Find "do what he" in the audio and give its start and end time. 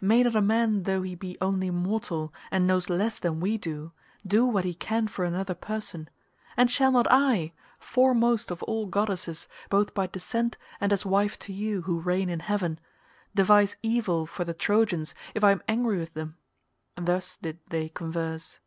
4.26-4.72